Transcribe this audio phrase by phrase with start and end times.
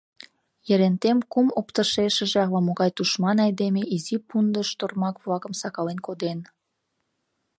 [0.73, 6.39] Ерентен кум оптышешыже ала-могай тушман айдеме изи пундыш тормак-влакым сакален коден.